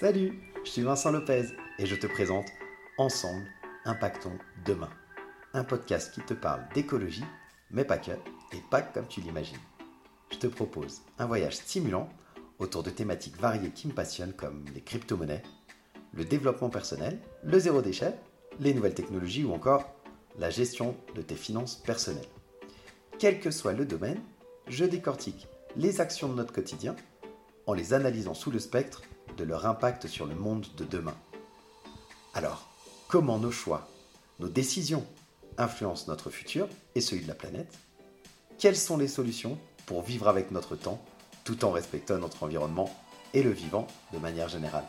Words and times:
Salut, 0.00 0.40
je 0.64 0.70
suis 0.70 0.82
Vincent 0.82 1.12
Lopez 1.12 1.50
et 1.78 1.86
je 1.86 1.94
te 1.94 2.08
présente 2.08 2.48
Ensemble, 2.98 3.46
impactons 3.84 4.36
demain. 4.64 4.90
Un 5.52 5.62
podcast 5.62 6.12
qui 6.12 6.20
te 6.20 6.34
parle 6.34 6.66
d'écologie, 6.74 7.24
mais 7.70 7.84
pas 7.84 7.98
que, 7.98 8.10
et 8.10 8.60
pas 8.72 8.82
comme 8.82 9.06
tu 9.06 9.20
l'imagines. 9.20 9.56
Je 10.32 10.38
te 10.38 10.48
propose 10.48 11.02
un 11.20 11.26
voyage 11.26 11.54
stimulant 11.58 12.08
autour 12.58 12.82
de 12.82 12.90
thématiques 12.90 13.38
variées 13.38 13.70
qui 13.70 13.86
me 13.86 13.92
passionnent 13.92 14.32
comme 14.32 14.64
les 14.74 14.80
crypto-monnaies, 14.80 15.44
le 16.12 16.24
développement 16.24 16.70
personnel, 16.70 17.20
le 17.44 17.60
zéro 17.60 17.80
déchet, 17.80 18.14
les 18.58 18.74
nouvelles 18.74 18.94
technologies 18.94 19.44
ou 19.44 19.52
encore 19.52 19.94
la 20.40 20.50
gestion 20.50 20.96
de 21.14 21.22
tes 21.22 21.36
finances 21.36 21.76
personnelles. 21.76 22.26
Quel 23.20 23.38
que 23.38 23.52
soit 23.52 23.74
le 23.74 23.86
domaine, 23.86 24.20
je 24.66 24.84
décortique 24.84 25.46
les 25.76 26.00
actions 26.00 26.28
de 26.28 26.34
notre 26.34 26.52
quotidien 26.52 26.96
en 27.68 27.74
les 27.74 27.94
analysant 27.94 28.34
sous 28.34 28.50
le 28.50 28.58
spectre 28.58 29.02
de 29.36 29.44
leur 29.44 29.66
impact 29.66 30.06
sur 30.06 30.26
le 30.26 30.34
monde 30.34 30.66
de 30.76 30.84
demain. 30.84 31.16
Alors, 32.34 32.68
comment 33.08 33.38
nos 33.38 33.50
choix, 33.50 33.88
nos 34.38 34.48
décisions 34.48 35.06
influencent 35.58 36.06
notre 36.08 36.30
futur 36.30 36.68
et 36.94 37.00
celui 37.00 37.22
de 37.22 37.28
la 37.28 37.34
planète? 37.34 37.78
Quelles 38.58 38.76
sont 38.76 38.96
les 38.96 39.08
solutions 39.08 39.58
pour 39.86 40.02
vivre 40.02 40.28
avec 40.28 40.50
notre 40.50 40.76
temps 40.76 41.04
tout 41.44 41.64
en 41.64 41.70
respectant 41.70 42.18
notre 42.18 42.42
environnement 42.42 42.90
et 43.34 43.42
le 43.42 43.50
vivant 43.50 43.86
de 44.12 44.18
manière 44.18 44.48
générale? 44.48 44.84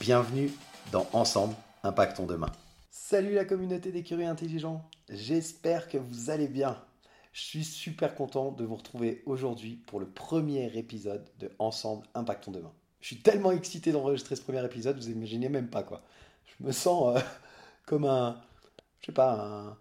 Bienvenue 0.00 0.50
dans 0.92 1.06
Ensemble, 1.12 1.54
impactons 1.82 2.26
demain. 2.26 2.52
Salut 2.90 3.34
la 3.34 3.44
communauté 3.44 3.90
des 3.90 4.02
curieux 4.02 4.26
intelligents, 4.26 4.88
j'espère 5.08 5.88
que 5.88 5.98
vous 5.98 6.30
allez 6.30 6.48
bien. 6.48 6.82
Je 7.32 7.42
suis 7.42 7.64
super 7.64 8.14
content 8.14 8.52
de 8.52 8.64
vous 8.64 8.76
retrouver 8.76 9.22
aujourd'hui 9.26 9.76
pour 9.86 10.00
le 10.00 10.08
premier 10.08 10.76
épisode 10.76 11.28
de 11.38 11.50
Ensemble, 11.58 12.06
impactons 12.14 12.50
demain. 12.50 12.72
Je 13.00 13.06
suis 13.06 13.20
tellement 13.22 13.52
excité 13.52 13.92
d'enregistrer 13.92 14.36
ce 14.36 14.42
premier 14.42 14.64
épisode, 14.64 14.96
vous 14.96 15.10
imaginez 15.10 15.48
même 15.48 15.68
pas 15.68 15.82
quoi. 15.82 16.02
Je 16.46 16.64
me 16.64 16.72
sens 16.72 17.16
euh, 17.16 17.20
comme 17.86 18.04
un, 18.04 18.40
je 19.00 19.06
sais 19.06 19.12
pas, 19.12 19.34
un... 19.34 19.76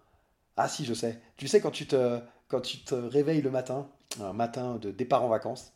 Ah 0.55 0.67
si, 0.67 0.85
je 0.85 0.93
sais. 0.93 1.19
Tu 1.37 1.47
sais 1.47 1.61
quand 1.61 1.71
tu 1.71 1.87
te, 1.87 2.19
quand 2.47 2.61
tu 2.61 2.79
te 2.79 2.95
réveilles 2.95 3.41
le 3.41 3.51
matin, 3.51 3.89
un 4.19 4.33
matin 4.33 4.75
de 4.77 4.91
départ 4.91 5.23
en 5.23 5.29
vacances, 5.29 5.73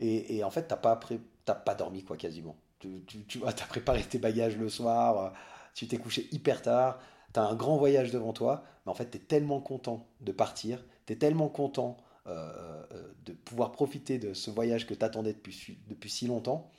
et, 0.00 0.44
en 0.44 0.50
fait 0.50 0.68
t'as 0.68 0.76
pas, 0.76 0.98
pas 1.44 1.74
dormi 1.74 2.04
quoi 2.04 2.16
quasiment. 2.16 2.56
Tu, 2.78 3.02
tu, 3.06 3.24
tu 3.26 3.44
as 3.44 3.52
préparé 3.52 4.02
tes 4.04 4.18
bagages 4.18 4.56
le 4.56 4.68
soir, 4.68 5.18
euh, 5.18 5.30
tu 5.74 5.88
t'es 5.88 5.98
couché 5.98 6.28
hyper 6.30 6.62
tard, 6.62 7.00
tu 7.34 7.40
as 7.40 7.42
un 7.42 7.54
grand 7.54 7.76
voyage 7.76 8.12
devant 8.12 8.32
toi, 8.32 8.64
mais 8.84 8.92
en 8.92 8.94
fait 8.94 9.10
tu 9.10 9.18
es 9.18 9.20
tellement 9.20 9.60
content 9.60 10.06
de 10.20 10.32
partir, 10.32 10.84
tu 11.06 11.12
es 11.14 11.16
tellement 11.16 11.48
content 11.48 11.96
euh, 12.28 12.78
de 13.28 13.32
pouvoir 13.32 13.72
profiter 13.72 14.18
de 14.18 14.32
ce 14.32 14.50
voyage 14.50 14.86
que 14.86 14.94
tu 14.94 15.04
attendais 15.04 15.34
depuis, 15.34 15.78
si 16.08 16.26
longtemps, 16.26 16.70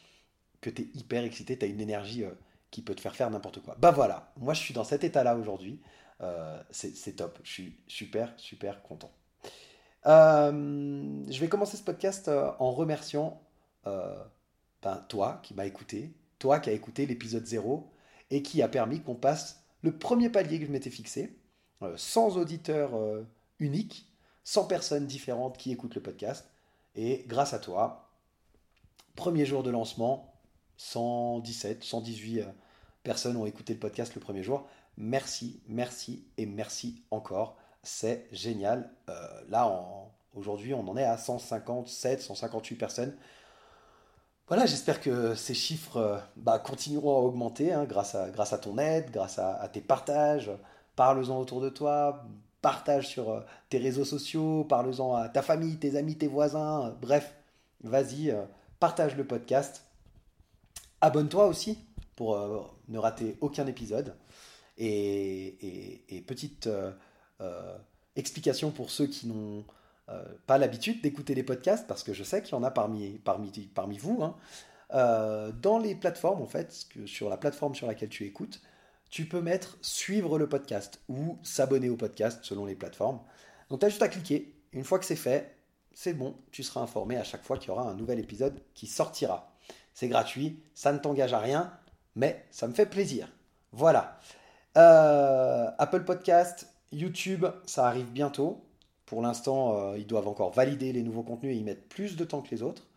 que 0.62 0.70
tu 0.70 0.82
es 0.82 0.86
hyper 0.96 1.24
excité, 1.24 1.58
tu 1.58 1.66
as 1.66 1.68
une 1.68 1.80
énergie 1.80 2.24
euh, 2.24 2.32
qui 2.72 2.82
peut 2.82 2.96
te 2.96 3.02
faire 3.02 3.16
faire 3.16 3.30
n'importe 3.30 3.62
quoi. 3.62 3.76
Bah 3.80 3.92
voilà, 3.92 4.34
moi 4.38 4.54
je 4.54 4.62
suis 4.62 4.74
dans 4.74 4.84
cet 4.84 5.04
état-là 5.04 5.36
aujourd'hui. 5.36 5.80
Euh, 6.22 6.62
c'est 6.72 7.16
top, 7.16 7.40
je 7.44 7.52
suis 7.52 7.80
super, 7.88 8.34
super 8.38 8.82
content. 8.82 9.12
Euh, 10.06 10.52
je 11.30 11.40
vais 11.40 11.48
commencer 11.48 11.78
ce 11.78 11.84
podcast 11.84 12.30
en 12.60 12.72
remerciant 12.72 13.42
ben, 13.86 15.06
toi 15.08 15.40
qui 15.44 15.54
m'as 15.54 15.66
écouté, 15.66 16.14
toi 16.38 16.60
qui 16.60 16.70
as 16.70 16.74
écouté 16.74 17.06
l'épisode 17.06 17.46
0 17.46 17.92
et 18.30 18.44
qui 18.44 18.62
a 18.62 18.68
permis 18.68 19.02
qu'on 19.02 19.16
passe 19.16 19.64
le 19.82 19.98
premier 19.98 20.30
palier 20.30 20.60
que 20.60 20.66
je 20.66 20.72
m'étais 20.72 20.90
fixé, 20.90 21.40
sans 21.96 22.38
auditeur 22.38 22.92
unique, 23.60 24.09
sans 24.50 24.66
personnes 24.66 25.06
différentes 25.06 25.60
qui 25.60 25.72
écoutent 25.72 25.94
le 25.94 26.02
podcast. 26.02 26.50
Et 26.96 27.24
grâce 27.28 27.54
à 27.54 27.60
toi, 27.60 28.10
premier 29.16 29.46
jour 29.46 29.62
de 29.62 29.70
lancement, 29.70 30.34
117, 30.78 31.84
118 31.84 32.40
euh, 32.40 32.46
personnes 33.04 33.38
ont 33.38 33.46
écouté 33.46 33.74
le 33.74 33.80
podcast 33.80 34.16
le 34.16 34.22
premier 34.22 34.42
jour. 34.42 34.66
Merci, 34.98 35.62
merci 35.68 36.26
et 36.38 36.48
merci 36.48 37.04
encore. 37.12 37.58
C'est 37.84 38.28
génial. 38.32 38.90
Euh, 39.10 39.14
là, 39.50 39.72
aujourd'hui, 40.34 40.74
on 40.74 40.88
en 40.88 40.98
est 40.98 41.04
à 41.04 41.20
157, 41.20 42.20
158 42.20 42.76
personnes. 42.76 43.16
Voilà, 44.48 44.66
j'espère 44.66 45.00
que 45.00 45.36
ces 45.36 45.54
chiffres 45.54 45.98
euh, 45.98 46.18
bah, 46.38 46.58
continueront 46.58 47.18
à 47.18 47.20
augmenter 47.20 47.72
hein, 47.72 47.86
grâce, 47.86 48.16
à, 48.16 48.32
grâce 48.32 48.52
à 48.52 48.58
ton 48.58 48.80
aide, 48.80 49.12
grâce 49.12 49.38
à, 49.38 49.70
tes 49.72 49.82
partages. 49.82 50.50
Parle-en 50.96 51.40
autour 51.40 51.62
de 51.62 51.70
toi, 51.70 52.26
partage 52.62 53.08
sur 53.08 53.44
tes 53.70 53.78
réseaux 53.78 54.06
sociaux, 54.06 54.66
parle-en 54.66 55.16
à 55.16 55.30
ta 55.30 55.42
famille, 55.42 55.78
tes 55.78 55.96
amis, 55.96 56.16
tes 56.16 56.28
voisins. 56.28 56.96
bref, 57.02 57.34
vas-y, 57.84 58.36
partage 58.80 59.16
le 59.16 59.26
podcast. 59.26 59.84
Abonne-toi 61.02 61.48
aussi 61.48 61.78
pour 62.16 62.36
euh, 62.36 62.62
ne 62.90 62.98
rater 62.98 63.38
aucun 63.42 63.66
épisode. 63.68 64.14
Et, 64.78 66.24
petite 66.28 66.68
euh, 66.68 66.92
euh, 67.42 67.78
explication 68.16 68.72
pour 68.72 68.90
ceux 68.92 69.08
qui 69.08 69.28
n'ont 69.28 69.66
pas 70.48 70.58
l'habitude 70.58 71.04
d'écouter 71.04 71.36
les 71.36 71.44
podcasts, 71.44 71.86
parce 71.86 72.02
que 72.02 72.14
je 72.14 72.24
sais 72.24 72.42
qu'il 72.42 72.54
y 72.54 72.56
en 72.56 72.64
a 72.64 72.72
parmi, 72.72 73.20
parmi, 73.20 73.52
parmi 73.76 74.00
vous. 74.00 74.24
Hein. 74.24 74.36
dans 75.62 75.78
les 75.78 75.94
plateformes, 75.94 76.42
en 76.42 76.48
fait, 76.48 76.88
sur 77.06 77.30
la 77.30 77.38
plateforme 77.38 77.76
sur 77.76 77.86
laquelle 77.86 78.10
tu 78.10 78.26
écoutes, 78.26 78.60
tu 79.10 79.26
peux 79.26 79.42
mettre 79.42 79.78
suivre 79.82 80.38
le 80.38 80.48
podcast 80.48 81.02
ou 81.10 81.38
s'abonner 81.44 81.90
au 81.90 81.96
podcast 81.96 82.40
selon 82.44 82.66
les 82.66 82.76
plateformes. 82.76 83.20
Donc 83.70 83.80
tu 83.80 83.86
as 83.86 83.90
juste 83.90 84.02
à 84.02 84.08
cliquer. 84.08 84.54
Une 84.72 84.84
fois 84.84 85.00
que 85.00 85.06
c'est 85.06 85.16
fait, 85.16 85.56
c'est 85.94 86.14
bon, 86.14 86.36
tu 86.52 86.64
seras 86.64 86.82
informé 86.82 87.18
à 87.18 87.24
chaque 87.24 87.44
fois 87.44 87.58
qu'il 87.58 87.70
y 87.70 87.72
aura 87.72 87.90
un 87.90 87.96
nouvel 87.96 88.20
épisode 88.20 88.62
qui 88.74 88.88
sortira. 88.88 89.56
C'est 89.94 90.08
gratuit, 90.08 90.62
ça 90.74 90.94
ne 90.94 91.00
t'engage 91.00 91.34
à 91.34 91.40
rien, 91.40 91.74
mais 92.16 92.46
ça 92.52 92.68
me 92.68 92.74
fait 92.74 92.86
plaisir. 92.86 93.28
Voilà. 93.72 94.20
Euh, 94.78 95.70
Apple 95.78 96.04
Podcast, 96.04 96.68
YouTube, 96.92 97.46
ça 97.66 97.88
arrive 97.88 98.12
bientôt. 98.12 98.64
Pour 99.06 99.22
l'instant, 99.22 99.76
euh, 99.76 99.98
ils 99.98 100.06
doivent 100.06 100.28
encore 100.28 100.52
valider 100.52 100.94
les 100.94 101.02
nouveaux 101.02 101.24
contenus 101.24 101.56
et 101.56 101.60
y 101.60 101.64
mettre 101.64 101.82
plus 101.88 102.16
de 102.16 102.24
temps 102.24 102.42
que 102.42 102.52
les 102.52 102.62
autres. 102.62 102.88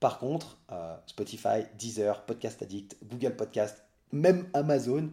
Par 0.00 0.18
contre, 0.18 0.58
euh, 0.72 0.96
Spotify, 1.06 1.64
Deezer, 1.78 2.24
Podcast 2.24 2.62
Addict, 2.62 2.96
Google 3.04 3.36
Podcast, 3.36 3.84
même 4.12 4.48
Amazon, 4.54 5.10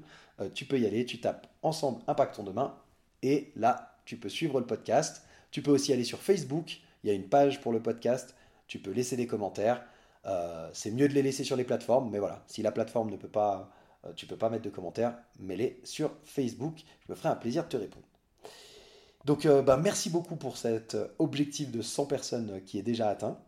tu 0.53 0.65
peux 0.65 0.79
y 0.79 0.85
aller, 0.85 1.05
tu 1.05 1.19
tapes 1.19 1.47
Ensemble 1.61 2.01
Impactons 2.07 2.43
Demain 2.43 2.75
et 3.21 3.51
là, 3.55 3.97
tu 4.05 4.17
peux 4.17 4.29
suivre 4.29 4.59
le 4.59 4.65
podcast. 4.65 5.23
Tu 5.51 5.61
peux 5.61 5.71
aussi 5.71 5.93
aller 5.93 6.03
sur 6.03 6.19
Facebook, 6.19 6.79
il 7.03 7.07
y 7.07 7.11
a 7.11 7.13
une 7.13 7.27
page 7.27 7.61
pour 7.61 7.71
le 7.71 7.81
podcast, 7.81 8.35
tu 8.67 8.79
peux 8.79 8.91
laisser 8.91 9.15
des 9.15 9.27
commentaires. 9.27 9.85
Euh, 10.25 10.69
c'est 10.73 10.91
mieux 10.91 11.07
de 11.07 11.13
les 11.13 11.21
laisser 11.21 11.43
sur 11.43 11.55
les 11.55 11.63
plateformes, 11.63 12.09
mais 12.09 12.19
voilà, 12.19 12.43
si 12.47 12.61
la 12.61 12.71
plateforme 12.71 13.11
ne 13.11 13.15
peut 13.15 13.29
pas, 13.29 13.69
euh, 14.05 14.13
tu 14.15 14.25
peux 14.25 14.37
pas 14.37 14.49
mettre 14.49 14.63
de 14.63 14.69
commentaires, 14.69 15.15
mets-les 15.39 15.79
sur 15.83 16.11
Facebook. 16.23 16.83
Je 17.05 17.11
me 17.11 17.15
ferai 17.15 17.29
un 17.29 17.35
plaisir 17.35 17.63
de 17.63 17.69
te 17.69 17.77
répondre. 17.77 18.05
Donc, 19.23 19.45
euh, 19.45 19.61
bah, 19.61 19.77
merci 19.77 20.09
beaucoup 20.09 20.35
pour 20.35 20.57
cet 20.57 20.97
objectif 21.19 21.71
de 21.71 21.81
100 21.81 22.05
personnes 22.05 22.61
qui 22.65 22.79
est 22.79 22.83
déjà 22.83 23.09
atteint, 23.09 23.39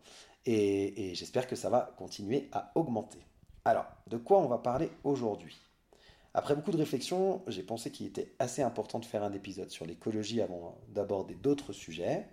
et, 0.46 1.14
j'espère 1.14 1.46
que 1.46 1.56
ça 1.56 1.68
va 1.68 1.92
continuer 1.98 2.48
à 2.52 2.72
augmenter. 2.74 3.18
Alors, 3.64 3.86
de 4.06 4.16
quoi 4.16 4.38
on 4.38 4.46
va 4.46 4.58
parler 4.58 4.90
aujourd'hui? 5.04 5.58
Après 6.38 6.54
beaucoup 6.54 6.70
de 6.70 6.76
réflexions, 6.76 7.42
j'ai 7.48 7.64
pensé 7.64 7.90
qu'il 7.90 8.06
était 8.06 8.32
assez 8.38 8.62
important 8.62 9.00
de 9.00 9.04
faire 9.04 9.24
un 9.24 9.32
épisode 9.32 9.70
sur 9.70 9.84
l'écologie 9.84 10.40
avant 10.40 10.78
d'aborder 10.86 11.34
d'autres 11.34 11.72
sujets. 11.72 12.28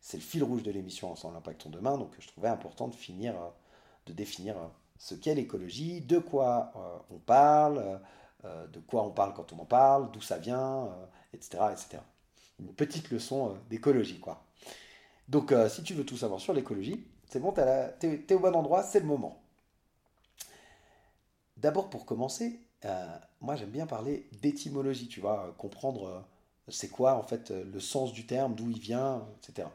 C'est 0.00 0.16
le 0.16 0.24
fil 0.24 0.42
rouge 0.42 0.64
de 0.64 0.72
l'émission 0.72 1.12
Ensemble 1.12 1.36
Impactons 1.36 1.70
Demain, 1.70 1.96
donc 1.96 2.10
je 2.18 2.26
trouvais 2.26 2.48
important 2.48 2.88
de 2.88 2.96
finir 2.96 3.36
de 4.06 4.12
définir 4.12 4.58
euh, 4.58 4.66
ce 4.98 5.14
qu'est 5.14 5.36
l'écologie, 5.36 6.00
de 6.00 6.18
quoi 6.18 6.72
euh, 6.74 7.14
on 7.14 7.18
parle, 7.20 8.00
euh, 8.44 8.66
de 8.66 8.80
quoi 8.80 9.04
on 9.04 9.12
parle 9.12 9.34
quand 9.34 9.52
on 9.52 9.60
en 9.60 9.66
parle, 9.66 10.10
d'où 10.10 10.20
ça 10.20 10.38
vient, 10.38 10.88
etc., 11.32 11.62
etc. 11.70 11.98
Une 12.58 12.74
petite 12.74 13.10
leçon 13.10 13.56
d'écologie, 13.70 14.18
quoi. 14.18 14.44
Donc, 15.28 15.54
si 15.68 15.84
tu 15.84 15.94
veux 15.94 16.04
tout 16.04 16.16
savoir 16.16 16.40
sur 16.40 16.54
l'écologie, 16.54 17.06
c'est 17.28 17.38
bon, 17.38 17.52
tu 17.52 17.60
es, 18.08 18.34
au 18.34 18.40
bon 18.40 18.56
endroit, 18.56 18.82
c'est 18.82 18.98
le 18.98 19.06
moment. 19.06 19.40
D'abord, 21.56 21.88
pour 21.88 22.04
commencer, 22.04 22.63
moi 23.40 23.56
j'aime 23.56 23.70
bien 23.70 23.86
parler 23.86 24.26
d'étymologie, 24.42 25.08
tu 25.08 25.20
vois, 25.20 25.54
comprendre 25.58 26.24
c'est 26.68 26.88
quoi 26.88 27.14
en 27.14 27.22
fait 27.22 27.50
le 27.50 27.80
sens 27.80 28.12
du 28.12 28.26
terme, 28.26 28.54
d'où 28.54 28.70
il 28.70 28.78
vient, 28.78 29.26
etc. 29.38 29.68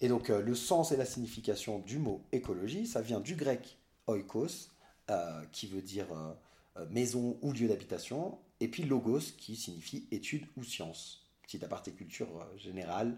Et 0.00 0.08
donc 0.08 0.30
euh, 0.30 0.40
le 0.40 0.54
sens 0.54 0.92
et 0.92 0.96
la 0.96 1.04
signification 1.04 1.78
du 1.78 1.98
mot 1.98 2.22
écologie, 2.32 2.86
ça 2.86 3.02
vient 3.02 3.20
du 3.20 3.34
grec 3.34 3.78
oikos, 4.06 4.70
euh, 5.10 5.44
qui 5.52 5.66
veut 5.66 5.82
dire 5.82 6.06
euh, 6.12 6.86
maison 6.88 7.38
ou 7.42 7.52
lieu 7.52 7.68
d'habitation, 7.68 8.38
et 8.60 8.68
puis 8.68 8.84
logos, 8.84 9.32
qui 9.36 9.56
signifie 9.56 10.06
étude 10.10 10.46
ou 10.56 10.64
science. 10.64 11.26
Petite 11.42 11.64
aparté 11.64 11.92
culture 11.92 12.46
générale, 12.56 13.16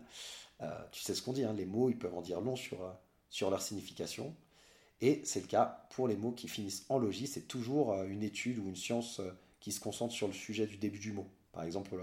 tu 0.93 1.03
sais 1.03 1.13
ce 1.13 1.21
qu'on 1.21 1.33
dit, 1.33 1.43
hein, 1.43 1.53
les 1.53 1.67
mots 1.67 1.91
ils 1.91 1.99
peuvent 1.99 2.15
en 2.15 2.23
dire 2.23 2.41
long 2.41 2.55
sur, 2.55 2.79
sur 3.29 3.51
leur 3.51 3.61
signification. 3.61 4.35
Et 5.03 5.21
c'est 5.25 5.41
le 5.41 5.47
cas 5.47 5.87
pour 5.91 6.09
les 6.09 6.17
mots 6.17 6.33
qui 6.33 6.49
finissent 6.49 6.87
en 6.89 6.99
logis, 6.99 7.27
c'est 7.27 7.49
toujours 7.49 7.93
une 8.05 8.23
étude 8.23 8.59
ou 8.59 8.69
une 8.69 8.77
science 8.77 9.21
qui 9.61 9.73
se 9.73 9.81
concentre 9.81 10.15
sur 10.15 10.29
le 10.29 10.33
sujet 10.33 10.67
du 10.67 10.79
début 10.79 10.99
du 10.99 11.13
mot. 11.13 11.27
Par 11.53 11.65
exemple, 11.65 12.01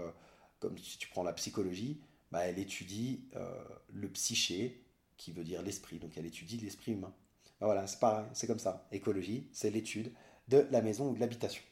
comme 0.60 0.78
si 0.78 0.98
tu 0.98 1.08
prends 1.08 1.24
la 1.24 1.32
psychologie, 1.32 2.00
bah, 2.30 2.40
elle 2.40 2.58
étudie 2.58 3.24
euh, 3.34 3.64
le 3.92 4.08
psyché, 4.08 4.84
qui 5.16 5.32
veut 5.32 5.44
dire 5.44 5.62
l'esprit. 5.62 5.98
Donc 5.98 6.12
elle 6.16 6.26
étudie 6.26 6.58
l'esprit 6.58 6.92
humain. 6.92 7.12
Bah, 7.60 7.66
voilà, 7.66 7.86
c'est 7.86 7.98
pareil, 7.98 8.26
c'est 8.32 8.46
comme 8.46 8.58
ça. 8.58 8.86
Écologie, 8.92 9.48
c'est 9.52 9.70
l'étude 9.70 10.12
de 10.48 10.66
la 10.70 10.80
maison 10.80 11.10
ou 11.10 11.14
de 11.14 11.20
l'habitation. 11.20 11.62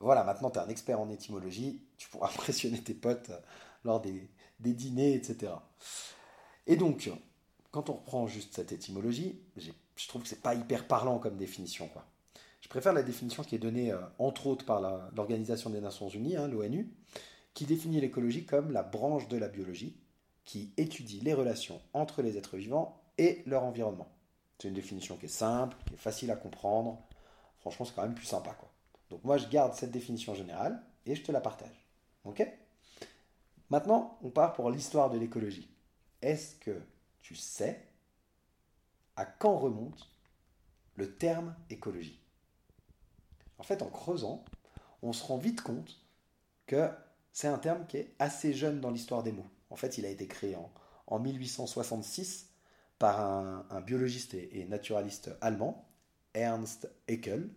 Voilà, 0.00 0.24
maintenant 0.24 0.50
tu 0.50 0.58
es 0.58 0.62
un 0.62 0.68
expert 0.68 0.98
en 0.98 1.10
étymologie, 1.10 1.82
tu 1.96 2.08
pourras 2.08 2.28
impressionner 2.34 2.82
tes 2.82 2.94
potes 2.94 3.30
lors 3.84 4.00
des, 4.00 4.28
des 4.58 4.72
dîners, 4.72 5.14
etc. 5.14 5.52
Et 6.66 6.76
donc, 6.76 7.10
quand 7.70 7.90
on 7.90 7.94
reprend 7.94 8.26
juste 8.26 8.54
cette 8.54 8.72
étymologie, 8.72 9.40
je 10.02 10.08
trouve 10.08 10.22
que 10.22 10.28
c'est 10.28 10.42
pas 10.42 10.54
hyper 10.54 10.86
parlant 10.86 11.18
comme 11.18 11.36
définition. 11.36 11.88
Quoi. 11.88 12.04
Je 12.60 12.68
préfère 12.68 12.92
la 12.92 13.02
définition 13.02 13.42
qui 13.42 13.54
est 13.54 13.58
donnée, 13.58 13.92
euh, 13.92 14.00
entre 14.18 14.46
autres, 14.46 14.64
par 14.64 14.80
l'Organisation 15.14 15.70
des 15.70 15.80
Nations 15.80 16.08
Unies, 16.08 16.36
hein, 16.36 16.48
l'ONU, 16.48 16.90
qui 17.54 17.66
définit 17.66 18.00
l'écologie 18.00 18.44
comme 18.44 18.70
la 18.70 18.82
branche 18.82 19.28
de 19.28 19.36
la 19.36 19.48
biologie 19.48 19.96
qui 20.44 20.72
étudie 20.76 21.20
les 21.20 21.34
relations 21.34 21.80
entre 21.92 22.22
les 22.22 22.36
êtres 22.36 22.56
vivants 22.56 23.02
et 23.18 23.42
leur 23.46 23.64
environnement. 23.64 24.08
C'est 24.58 24.68
une 24.68 24.74
définition 24.74 25.16
qui 25.16 25.26
est 25.26 25.28
simple, 25.28 25.76
qui 25.86 25.94
est 25.94 25.98
facile 25.98 26.30
à 26.30 26.36
comprendre. 26.36 27.02
Franchement, 27.60 27.86
c'est 27.86 27.94
quand 27.94 28.02
même 28.02 28.14
plus 28.14 28.26
sympa. 28.26 28.52
Quoi. 28.54 28.70
Donc 29.10 29.22
moi, 29.24 29.36
je 29.36 29.48
garde 29.48 29.74
cette 29.74 29.90
définition 29.90 30.34
générale 30.34 30.82
et 31.06 31.14
je 31.14 31.22
te 31.22 31.32
la 31.32 31.40
partage. 31.40 31.86
Ok? 32.24 32.46
Maintenant, 33.68 34.18
on 34.22 34.30
part 34.30 34.52
pour 34.54 34.70
l'histoire 34.70 35.10
de 35.10 35.18
l'écologie. 35.18 35.70
Est-ce 36.22 36.56
que 36.56 36.80
tu 37.22 37.34
sais 37.34 37.89
à 39.20 39.26
quand 39.26 39.58
remonte 39.58 40.08
le 40.96 41.14
terme 41.14 41.54
écologie 41.68 42.18
En 43.58 43.62
fait, 43.62 43.82
en 43.82 43.90
creusant, 43.90 44.42
on 45.02 45.12
se 45.12 45.22
rend 45.22 45.36
vite 45.36 45.60
compte 45.60 46.00
que 46.66 46.88
c'est 47.30 47.46
un 47.46 47.58
terme 47.58 47.86
qui 47.86 47.98
est 47.98 48.14
assez 48.18 48.54
jeune 48.54 48.80
dans 48.80 48.90
l'histoire 48.90 49.22
des 49.22 49.32
mots. 49.32 49.46
En 49.68 49.76
fait, 49.76 49.98
il 49.98 50.06
a 50.06 50.08
été 50.08 50.26
créé 50.26 50.56
en, 50.56 51.18
1866 51.18 52.48
par 52.98 53.20
un, 53.20 53.80
biologiste 53.82 54.32
et, 54.32 54.64
naturaliste 54.64 55.30
allemand, 55.42 55.86
Ernst 56.32 56.88
Haeckel. 57.06 57.50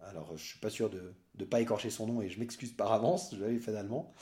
Alors, 0.00 0.26
je 0.28 0.32
ne 0.32 0.48
suis 0.48 0.58
pas 0.58 0.70
sûr 0.70 0.90
de 0.90 1.14
ne 1.38 1.44
pas 1.46 1.62
écorcher 1.62 1.88
son 1.88 2.08
nom 2.08 2.20
et 2.20 2.28
je 2.28 2.38
m'excuse 2.38 2.72
par 2.72 2.92
avance, 2.92 3.34
je 3.34 3.40
l'avais 3.40 3.58
fait 3.58 3.72
d'allemand. 3.72 4.12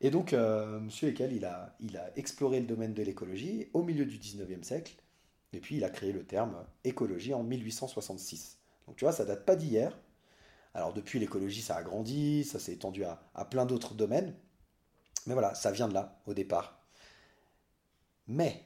Et 0.00 0.10
donc, 0.10 0.32
euh, 0.32 0.78
M. 0.78 0.88
Haeckel, 1.02 1.34
il 1.34 1.44
a, 1.44 1.76
il 1.80 1.98
a 1.98 2.10
exploré 2.16 2.60
le 2.60 2.66
domaine 2.66 2.94
de 2.94 3.02
l'écologie 3.02 3.68
au 3.74 3.82
milieu 3.82 4.06
du 4.06 4.16
19e 4.18 4.62
siècle, 4.62 4.94
et 5.56 5.60
puis 5.60 5.76
il 5.76 5.84
a 5.84 5.90
créé 5.90 6.12
le 6.12 6.24
terme 6.24 6.64
écologie 6.84 7.34
en 7.34 7.42
1866. 7.42 8.58
Donc 8.86 8.96
tu 8.96 9.04
vois, 9.04 9.12
ça 9.12 9.24
date 9.24 9.44
pas 9.44 9.56
d'hier. 9.56 9.98
Alors 10.74 10.92
depuis, 10.92 11.18
l'écologie, 11.18 11.62
ça 11.62 11.76
a 11.76 11.82
grandi, 11.82 12.44
ça 12.44 12.58
s'est 12.58 12.74
étendu 12.74 13.02
à, 13.04 13.44
plein 13.50 13.64
d'autres 13.64 13.94
domaines. 13.94 14.34
Mais 15.26 15.32
voilà, 15.32 15.54
ça 15.54 15.72
vient 15.72 15.88
de 15.88 15.94
là, 15.94 16.20
au 16.26 16.34
départ. 16.34 16.78
Mais, 18.28 18.64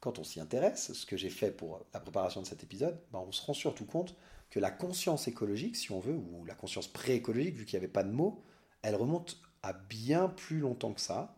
quand 0.00 0.18
on 0.18 0.24
s'y 0.24 0.40
intéresse, 0.40 0.92
ce 0.92 1.06
que 1.06 1.16
j'ai 1.16 1.30
fait 1.30 1.52
pour 1.52 1.86
la 1.94 2.00
préparation 2.00 2.42
de 2.42 2.46
cet 2.46 2.64
épisode, 2.64 3.00
ben 3.12 3.20
on 3.20 3.30
se 3.30 3.42
rend 3.46 3.54
surtout 3.54 3.86
compte 3.86 4.16
que 4.50 4.58
la 4.58 4.70
conscience 4.70 5.28
écologique, 5.28 5.76
si 5.76 5.92
on 5.92 6.00
veut, 6.00 6.16
ou 6.16 6.44
la 6.44 6.54
conscience 6.54 6.88
pré-écologique, 6.88 7.54
vu 7.54 7.64
qu'il 7.64 7.78
n'y 7.78 7.84
avait 7.84 7.92
pas 7.92 8.02
de 8.02 8.10
mots, 8.10 8.42
elle 8.82 8.96
remonte 8.96 9.40
à 9.62 9.72
bien 9.72 10.28
plus 10.28 10.58
longtemps 10.58 10.92
que 10.92 11.00
ça. 11.00 11.36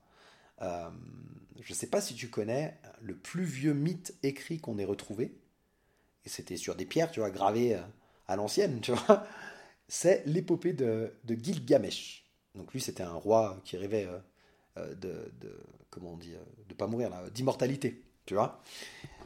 Euh, 0.63 0.91
je 1.61 1.73
ne 1.73 1.77
sais 1.77 1.87
pas 1.87 2.01
si 2.01 2.15
tu 2.15 2.29
connais 2.29 2.79
le 3.01 3.17
plus 3.17 3.45
vieux 3.45 3.75
mythe 3.75 4.15
écrit 4.23 4.59
qu'on 4.59 4.79
ait 4.79 4.85
retrouvé, 4.85 5.37
et 6.25 6.29
c'était 6.29 6.56
sur 6.56 6.75
des 6.75 6.87
pierres, 6.87 7.11
tu 7.11 7.21
vois, 7.21 7.31
gravées 7.31 7.75
euh, 7.75 7.83
à 8.29 8.37
l'ancienne, 8.37 8.81
tu 8.81 8.93
vois, 8.93 9.27
c'est 9.89 10.25
l'épopée 10.27 10.73
de, 10.73 11.12
Gilgamesh. 11.29 12.25
Donc 12.55 12.73
lui, 12.73 12.81
c'était 12.81 13.03
un 13.03 13.15
roi 13.15 13.61
qui 13.65 13.77
rêvait 13.77 14.09
euh, 14.77 14.95
de, 14.95 15.33
comment 15.91 16.12
on 16.12 16.17
dit, 16.17 16.35
de 16.69 16.75
pas 16.75 16.87
mourir, 16.87 17.11
d'immortalité, 17.33 18.03
tu 18.27 18.35
vois. 18.35 18.61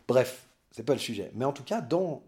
Bref, 0.07 0.49
c'est 0.71 0.83
pas 0.83 0.95
le 0.95 0.99
sujet. 0.99 1.31
Mais 1.35 1.45
en 1.45 1.53
tout 1.53 1.65
cas, 1.65 1.81
dans 1.81 2.23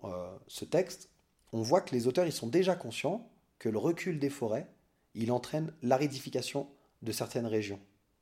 ce 0.47 0.64
texte, 0.64 1.08
on 1.52 1.62
voit 1.62 1.81
que 1.81 1.94
les 1.94 2.06
auteurs, 2.06 2.26
ils 2.26 2.32
sont 2.32 2.47
déjà 2.47 2.75
conscients 2.75 3.31
que 3.58 3.69
le 3.69 3.79
recul 3.79 4.19
des 4.19 4.31
forêts, 4.31 4.69
il 5.14 5.32
entraîne 5.32 5.73
l'aridification 5.82 6.69
de 7.02 7.12
certaines 7.12 7.47
régions, 7.47 7.81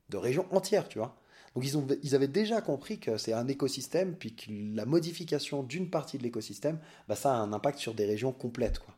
de 0.08 0.16
régions 0.16 0.46
entières, 0.54 0.88
tu 0.88 0.98
vois. 0.98 1.16
Donc 1.54 1.64
ils, 1.64 1.76
ont, 1.76 1.86
ils 2.02 2.14
avaient 2.14 2.28
déjà 2.28 2.60
compris 2.60 2.98
que 2.98 3.16
c'est 3.16 3.32
un 3.32 3.48
écosystème, 3.48 4.16
puis 4.16 4.34
que 4.34 4.46
la 4.74 4.86
modification 4.86 5.62
d'une 5.62 5.90
partie 5.90 6.18
de 6.18 6.22
l'écosystème, 6.22 6.78
bah, 7.08 7.16
ça 7.16 7.34
a 7.34 7.38
un 7.38 7.52
impact 7.52 7.78
sur 7.78 7.94
des 7.94 8.06
régions 8.06 8.32
complètes, 8.32 8.78
quoi. 8.78 8.94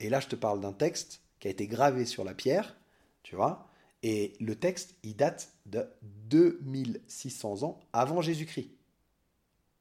Et 0.00 0.10
là, 0.10 0.20
je 0.20 0.28
te 0.28 0.36
parle 0.36 0.60
d'un 0.60 0.72
texte 0.72 1.22
qui 1.40 1.48
a 1.48 1.50
été 1.50 1.66
gravé 1.66 2.06
sur 2.06 2.24
la 2.24 2.34
pierre, 2.34 2.76
tu 3.22 3.34
vois, 3.34 3.68
et 4.02 4.34
le 4.40 4.54
texte, 4.54 4.94
il 5.02 5.16
date 5.16 5.52
de 5.66 5.90
2600 6.02 7.64
ans 7.64 7.80
avant 7.92 8.22
Jésus-Christ. 8.22 8.70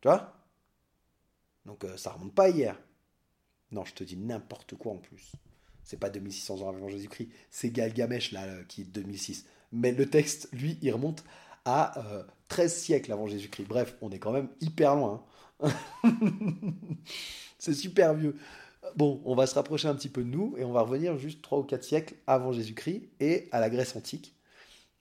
Tu 0.02 0.08
vois? 0.08 0.34
Donc 1.66 1.84
euh, 1.84 1.98
ça 1.98 2.12
remonte 2.12 2.34
pas 2.34 2.50
hier. 2.50 2.80
Non, 3.72 3.86
je 3.86 3.94
te 3.94 4.04
dis 4.04 4.18
n'importe 4.18 4.76
quoi 4.76 4.94
en 4.94 4.98
plus 4.98 5.34
c'est 5.88 5.98
pas 5.98 6.10
2600 6.10 6.62
ans 6.62 6.70
avant 6.70 6.90
Jésus-Christ, 6.90 7.30
c'est 7.50 7.70
Galgamesh 7.70 8.34
là 8.34 8.44
euh, 8.44 8.64
qui 8.68 8.82
est 8.82 8.86
2006. 8.86 9.46
Mais 9.72 9.94
le 9.94 10.06
texte, 10.10 10.50
lui, 10.52 10.78
il 10.82 10.92
remonte 10.92 11.24
à 11.68 11.94
13 12.48 12.72
euh, 12.72 12.76
siècles 12.76 13.12
avant 13.12 13.28
Jésus-Christ. 13.28 13.68
Bref, 13.68 13.96
on 14.02 14.10
est 14.10 14.20
quand 14.20 14.32
même 14.32 14.48
hyper 14.62 14.96
loin. 14.96 15.24
Hein. 15.62 15.72
c'est 17.60 17.74
super 17.74 18.14
vieux. 18.14 18.38
Bon, 18.96 19.22
on 19.26 19.36
va 19.36 19.48
se 19.48 19.56
rapprocher 19.56 19.90
un 19.90 19.96
petit 19.96 20.08
peu 20.08 20.24
de 20.24 20.30
nous 20.30 20.56
et 20.58 20.64
on 20.64 20.72
va 20.72 20.82
revenir 20.82 21.18
juste 21.18 21.42
3 21.42 21.60
ou 21.60 21.64
4 21.64 21.84
siècles 21.84 22.16
avant 22.26 22.54
Jésus-Christ 22.54 23.10
et 23.20 23.50
à 23.52 23.60
la 23.60 23.70
Grèce 23.70 23.96
antique, 23.98 24.34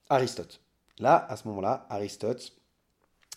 Aristote. 0.08 0.60
Là, 0.98 1.24
à 1.28 1.36
ce 1.36 1.46
moment-là, 1.48 1.86
Aristote, 1.88 2.52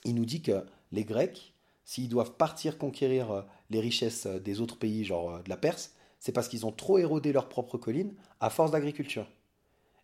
il 0.05 0.15
nous 0.15 0.25
dit 0.25 0.41
que 0.41 0.65
les 0.91 1.03
Grecs, 1.03 1.53
s'ils 1.85 2.09
doivent 2.09 2.33
partir 2.33 2.79
conquérir 2.79 3.31
euh, 3.31 3.41
les 3.69 3.79
richesses 3.79 4.25
des 4.25 4.59
autres 4.59 4.79
pays, 4.79 5.05
genre 5.05 5.43
de 5.43 5.49
la 5.49 5.57
Perse, 5.57 5.93
c'est 6.19 6.31
parce 6.31 6.47
qu'ils 6.47 6.65
ont 6.65 6.71
trop 6.71 6.97
érodé 6.97 7.31
leurs 7.31 7.47
propres 7.47 7.77
collines 7.77 8.15
à 8.39 8.49
force 8.49 8.71
d'agriculture. 8.71 9.27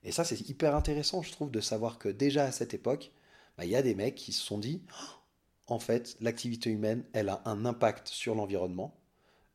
Et 0.03 0.11
ça, 0.11 0.23
c'est 0.23 0.47
hyper 0.47 0.75
intéressant, 0.75 1.23
je 1.23 1.31
trouve, 1.31 1.49
de 1.49 1.59
savoir 1.59 1.97
que 1.97 2.07
déjà 2.07 2.45
à 2.45 2.51
cette 2.51 2.75
époque, 2.75 3.11
bah, 3.57 3.65
il 3.65 3.71
y 3.71 3.75
a 3.75 3.81
des 3.81 3.95
mecs 3.95 4.15
qui 4.15 4.33
se 4.33 4.41
sont 4.43 4.57
dit, 4.57 4.81
oh, 4.91 5.73
en 5.73 5.79
fait, 5.79 6.17
l'activité 6.19 6.69
humaine, 6.69 7.03
elle 7.13 7.29
a 7.29 7.41
un 7.45 7.65
impact 7.65 8.07
sur 8.07 8.35
l'environnement, 8.35 8.95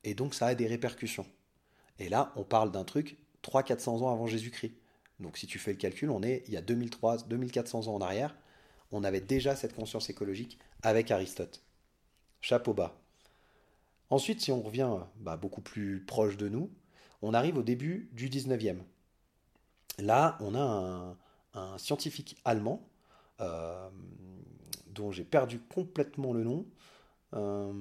et 0.05 0.15
donc 0.15 0.35
ça 0.35 0.47
a 0.47 0.55
des 0.55 0.67
répercussions. 0.67 1.27
Et 1.99 2.09
là, 2.09 2.33
on 2.37 2.45
parle 2.45 2.73
d'un 2.73 2.85
truc 2.85 3.19
300-400 3.43 4.03
ans 4.03 4.13
avant 4.13 4.27
Jésus-Christ. 4.27 4.75
Donc 5.21 5.37
si 5.37 5.47
tu 5.47 5.59
fais 5.59 5.73
le 5.73 5.77
calcul, 5.77 6.11
on 6.11 6.23
est 6.23 6.45
il 6.47 6.55
y 6.55 6.57
a 6.57 6.63
2300, 6.63 7.27
2400 7.29 7.87
ans 7.87 7.95
en 7.95 8.01
arrière, 8.01 8.35
on 8.91 9.05
avait 9.05 9.21
déjà 9.21 9.55
cette 9.55 9.75
conscience 9.75 10.11
écologique 10.11 10.59
avec 10.83 11.11
Aristote. 11.11 11.63
Chapeau 12.41 12.73
bas. 12.73 12.99
Ensuite, 14.09 14.41
si 14.41 14.51
on 14.51 14.63
revient 14.63 14.91
bah, 15.17 15.37
beaucoup 15.37 15.61
plus 15.61 16.05
proche 16.05 16.37
de 16.37 16.49
nous, 16.49 16.71
on 17.23 17.35
arrive 17.35 17.59
au 17.59 17.63
début 17.63 18.09
du 18.13 18.29
19e. 18.29 18.79
Là, 19.99 20.37
on 20.41 20.55
a 20.55 21.17
un, 21.55 21.79
scientifique 21.79 22.37
allemand, 22.45 22.89
dont 24.87 25.13
j'ai 25.13 25.25
perdu 25.25 25.61
complètement 25.61 26.33
le 26.33 26.45
nom. 26.45 26.67
Euh, 27.35 27.73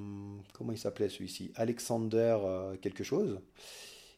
comment 0.53 0.71
il 0.71 0.77
s'appelait 0.77 1.09
celui-ci? 1.09 1.51
Alexander 1.55 2.37
euh, 2.43 2.75
quelque 2.77 3.03
chose, 3.03 3.41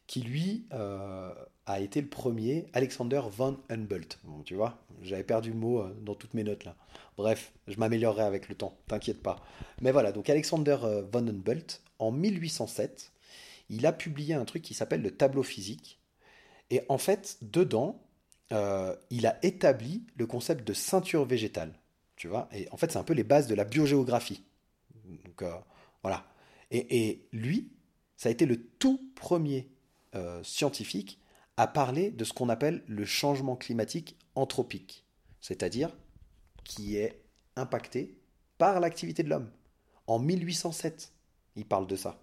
qui 0.06 0.22
lui 0.22 0.66
a 0.70 1.80
été 1.80 2.00
le 2.00 2.08
premier, 2.08 2.66
Alexander 2.74 3.22
von 3.30 3.56
Humboldt. 3.70 4.18
tu 4.44 4.54
vois, 4.54 4.78
j'avais 5.00 5.24
perdu 5.24 5.50
le 5.50 5.56
mot 5.56 5.84
dans 6.02 6.14
toutes 6.14 6.34
mes 6.34 6.44
notes 6.44 6.64
là. 6.64 6.76
Bref, 7.16 7.52
je 7.68 7.78
m'améliorerai 7.78 8.22
avec 8.22 8.48
le 8.48 8.54
temps, 8.54 8.76
t'inquiète 8.88 9.22
pas. 9.22 9.36
Mais 9.80 9.92
voilà, 9.92 10.12
donc 10.12 10.28
Alexander 10.28 10.76
von 11.10 11.26
Humboldt, 11.26 11.80
en 11.98 12.10
1807, 12.10 13.12
il 13.70 13.86
a 13.86 13.92
publié 13.92 14.34
un 14.34 14.44
truc 14.44 14.62
qui 14.62 14.74
s'appelle 14.74 15.02
le 15.02 15.12
tableau 15.12 15.42
physique. 15.42 15.98
Et 16.70 16.82
en 16.88 16.98
fait, 16.98 17.38
dedans, 17.40 18.02
euh, 18.52 18.94
il 19.10 19.26
a 19.26 19.38
établi 19.44 20.04
le 20.16 20.26
concept 20.26 20.66
de 20.66 20.72
ceinture 20.72 21.24
végétale. 21.24 21.72
Tu 22.16 22.28
vois 22.28 22.48
Et 22.52 22.68
en 22.70 22.76
fait, 22.76 22.92
c'est 22.92 22.98
un 22.98 23.04
peu 23.04 23.14
les 23.14 23.24
bases 23.24 23.46
de 23.46 23.54
la 23.54 23.64
biogéographie. 23.64 24.44
Donc, 25.04 25.42
euh, 25.42 25.54
voilà. 26.02 26.24
Et, 26.70 27.26
lui, 27.32 27.70
ça 28.16 28.28
a 28.28 28.32
été 28.32 28.46
le 28.46 28.62
tout 28.62 29.10
premier 29.14 29.68
euh, 30.14 30.42
scientifique 30.42 31.20
à 31.56 31.66
parler 31.66 32.10
de 32.10 32.24
ce 32.24 32.32
qu'on 32.32 32.48
appelle 32.48 32.82
le 32.86 33.04
changement 33.04 33.56
climatique 33.56 34.16
anthropique, 34.34 35.04
c'est-à-dire 35.40 35.94
qui 36.64 36.96
est 36.96 37.22
impacté 37.56 38.18
par 38.56 38.80
l'activité 38.80 39.22
de 39.22 39.28
l'homme. 39.28 39.50
En 40.06 40.18
1807, 40.18 41.12
il 41.56 41.66
parle 41.66 41.86
de 41.86 41.96
ça. 41.96 42.22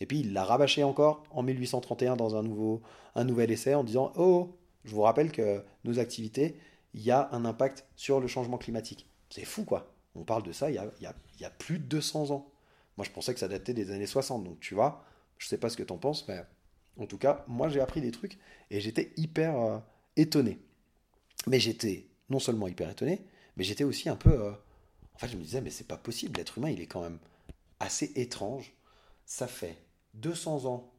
Et 0.00 0.06
puis 0.06 0.20
il 0.20 0.32
l'a 0.32 0.44
rabâché 0.44 0.82
encore 0.84 1.22
en 1.30 1.42
1831 1.42 2.16
dans 2.16 2.34
un, 2.34 2.42
nouveau, 2.42 2.82
un 3.14 3.24
nouvel 3.24 3.50
essai 3.50 3.74
en 3.74 3.84
disant 3.84 4.12
Oh, 4.16 4.56
je 4.84 4.94
vous 4.94 5.02
rappelle 5.02 5.32
que 5.32 5.64
nos 5.84 5.98
activités, 5.98 6.58
il 6.94 7.02
y 7.02 7.10
a 7.10 7.28
un 7.32 7.44
impact 7.44 7.86
sur 7.96 8.20
le 8.20 8.26
changement 8.26 8.58
climatique. 8.58 9.08
C'est 9.30 9.44
fou 9.44 9.64
quoi. 9.64 9.94
On 10.14 10.24
parle 10.24 10.42
de 10.42 10.52
ça 10.52 10.70
il 10.70 10.74
y, 10.74 11.44
a, 11.44 11.50
plus 11.50 11.78
de 11.78 11.84
200 11.84 12.30
ans. 12.30 12.50
Moi 12.96 13.06
je 13.06 13.10
pensais 13.10 13.32
que 13.32 13.40
ça 13.40 13.48
datait 13.48 13.74
des 13.74 13.90
années 13.90 14.06
60. 14.06 14.44
Donc 14.44 14.60
tu 14.60 14.74
vois, 14.74 15.04
je 15.38 15.48
sais 15.48 15.58
pas 15.58 15.68
ce 15.68 15.76
que 15.76 15.82
tu 15.82 15.92
en 15.92 15.98
penses, 15.98 16.26
mais 16.28 16.40
en 16.98 17.06
tout 17.06 17.18
cas, 17.18 17.44
moi 17.48 17.68
j'ai 17.68 17.80
appris 17.80 18.00
des 18.00 18.10
trucs 18.10 18.38
et 18.70 18.80
j'étais 18.80 19.12
hyper 19.16 19.56
euh, 19.56 19.78
étonné. 20.16 20.58
Mais 21.46 21.58
j'étais 21.58 22.08
non 22.28 22.38
seulement 22.38 22.68
hyper 22.68 22.90
étonné, 22.90 23.24
mais 23.56 23.64
j'étais 23.64 23.84
aussi 23.84 24.08
un 24.08 24.16
peu. 24.16 24.30
Euh, 24.30 24.52
en 25.14 25.18
fait, 25.18 25.28
je 25.28 25.36
me 25.36 25.42
disais, 25.42 25.60
mais 25.60 25.70
c'est 25.70 25.86
pas 25.86 25.96
possible, 25.96 26.38
l'être 26.38 26.58
humain, 26.58 26.70
il 26.70 26.80
est 26.80 26.86
quand 26.86 27.02
même 27.02 27.18
assez 27.80 28.12
étrange. 28.16 28.74
Ça 29.24 29.46
fait 29.46 29.76
200 30.14 30.66
ans 30.66 30.91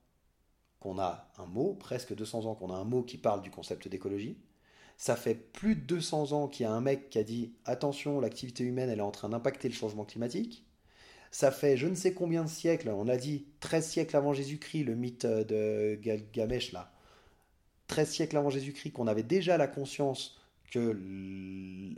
qu'on 0.83 0.99
a 0.99 1.29
un 1.37 1.45
mot, 1.45 1.75
presque 1.79 2.13
200 2.13 2.45
ans 2.45 2.55
qu'on 2.55 2.69
a 2.69 2.75
un 2.75 2.83
mot 2.83 3.03
qui 3.03 3.17
parle 3.17 3.41
du 3.41 3.49
concept 3.49 3.87
d'écologie. 3.87 4.37
Ça 4.97 5.15
fait 5.15 5.33
plus 5.33 5.75
de 5.75 5.81
200 5.81 6.33
ans 6.33 6.47
qu'il 6.49 6.65
y 6.65 6.67
a 6.67 6.71
un 6.73 6.81
mec 6.81 7.09
qui 7.09 7.17
a 7.17 7.23
dit 7.23 7.53
attention, 7.63 8.19
l'activité 8.19 8.65
humaine, 8.65 8.89
elle 8.89 8.99
est 8.99 9.01
en 9.01 9.11
train 9.11 9.29
d'impacter 9.29 9.69
le 9.69 9.73
changement 9.73 10.03
climatique. 10.03 10.65
Ça 11.31 11.51
fait 11.51 11.77
je 11.77 11.87
ne 11.87 11.95
sais 11.95 12.13
combien 12.13 12.43
de 12.43 12.49
siècles, 12.49 12.89
on 12.89 13.07
a 13.07 13.15
dit 13.15 13.45
13 13.61 13.87
siècles 13.87 14.17
avant 14.17 14.33
Jésus-Christ, 14.33 14.83
le 14.83 14.95
mythe 14.95 15.25
de 15.25 15.97
Gilgamesh 16.01 16.73
là. 16.73 16.91
13 17.87 18.09
siècles 18.09 18.37
avant 18.37 18.49
Jésus-Christ, 18.49 18.91
qu'on 18.91 19.07
avait 19.07 19.23
déjà 19.23 19.57
la 19.57 19.67
conscience 19.67 20.37
que 20.69 20.99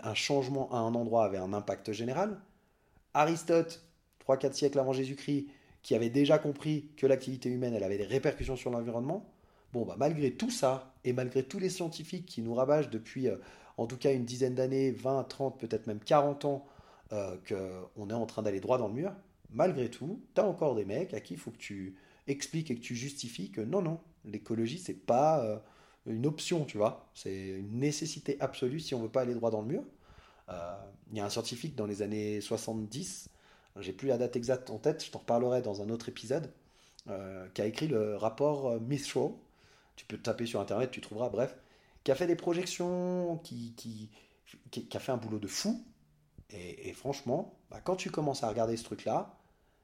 un 0.04 0.14
changement 0.14 0.72
à 0.72 0.78
un 0.78 0.94
endroit 0.94 1.26
avait 1.26 1.38
un 1.38 1.54
impact 1.54 1.92
général. 1.92 2.40
Aristote, 3.14 3.84
3-4 4.28 4.54
siècles 4.54 4.80
avant 4.80 4.94
Jésus-Christ, 4.94 5.48
qui 5.86 5.94
avait 5.94 6.10
déjà 6.10 6.40
compris 6.40 6.90
que 6.98 7.06
l'activité 7.06 7.48
humaine 7.48 7.76
avait 7.76 8.00
des 8.00 8.08
répercussions 8.08 8.56
sur 8.56 8.72
l'environnement. 8.72 9.32
Bon, 9.72 9.86
bah, 9.86 9.94
malgré 10.00 10.32
tout 10.32 10.50
ça, 10.50 10.96
et 11.04 11.14
malgré 11.14 11.44
tous 11.44 11.60
les 11.60 11.70
scientifiques 11.70 12.26
qui 12.26 12.42
nous 12.42 12.56
rabâchent 12.56 12.90
depuis 12.90 13.28
euh, 13.28 13.38
en 13.78 13.86
tout 13.86 13.96
cas 13.96 14.12
une 14.12 14.26
dizaine 14.26 14.56
d'années, 14.56 14.90
20, 14.90 15.26
30, 15.26 15.60
peut-être 15.60 15.86
même 15.86 16.00
40 16.00 16.46
ans, 16.46 16.66
euh, 17.14 17.38
qu'on 17.48 18.10
est 18.10 18.14
en 18.14 18.26
train 18.26 18.42
d'aller 18.42 18.62
droit 18.62 18.80
dans 18.80 18.88
le 18.88 18.96
mur, 18.96 19.14
malgré 19.52 19.92
tout, 19.92 20.24
tu 20.34 20.42
as 20.42 20.48
encore 20.48 20.74
des 20.74 20.86
mecs 20.86 21.14
à 21.14 21.20
qui 21.20 21.36
il 21.36 21.40
faut 21.40 21.52
que 21.52 21.58
tu 21.58 21.96
expliques 22.26 22.72
et 22.72 22.76
que 22.76 22.82
tu 22.82 22.96
justifies 22.96 23.52
que 23.52 23.62
non, 23.62 23.84
non, 23.84 24.00
l'écologie, 24.24 24.80
c'est 24.80 25.06
pas 25.06 25.46
euh, 25.46 25.60
une 26.08 26.26
option, 26.26 26.66
tu 26.66 26.80
vois, 26.80 27.12
c'est 27.14 27.50
une 27.50 27.78
nécessité 27.78 28.38
absolue 28.40 28.80
si 28.80 28.96
on 28.96 29.04
veut 29.04 29.10
pas 29.10 29.22
aller 29.22 29.36
droit 29.36 29.52
dans 29.52 29.62
le 29.62 29.68
mur. 29.68 29.84
Il 31.12 31.18
y 31.18 31.20
a 31.20 31.26
un 31.26 31.30
scientifique 31.30 31.76
dans 31.76 31.86
les 31.86 32.02
années 32.02 32.42
70, 32.42 33.30
j'ai 33.80 33.94
plus 33.94 34.08
la 34.08 34.18
date 34.18 34.36
exacte 34.36 34.70
en 34.70 34.78
tête, 34.78 35.04
je 35.04 35.12
t'en 35.12 35.20
reparlerai 35.20 35.62
dans 35.62 35.82
un 35.82 35.90
autre 35.90 36.10
épisode, 36.10 36.52
qui 37.54 37.62
a 37.62 37.66
écrit 37.66 37.88
le 37.88 38.16
rapport 38.16 38.80
Mistral, 38.82 39.30
tu 39.96 40.06
peux 40.06 40.18
taper 40.18 40.46
sur 40.46 40.60
internet, 40.60 40.92
tu 40.92 41.02
trouveras, 41.02 41.30
bref, 41.30 41.56
qui 42.04 42.12
a 42.12 42.16
fait 42.16 42.28
des 42.28 42.36
projections, 42.36 43.40
qui, 43.44 43.74
qui, 43.76 44.10
qui, 44.72 44.88
a 44.96 45.00
fait 45.00 45.12
un 45.12 45.18
boulot 45.18 45.40
de 45.40 45.48
fou. 45.48 45.84
Et, 46.52 46.94
franchement, 46.94 47.58
bah, 47.70 47.82
quand 47.84 47.96
tu 47.96 48.12
commences 48.12 48.44
à 48.44 48.50
regarder 48.50 48.78
ce 48.78 48.84
truc-là, 48.84 49.38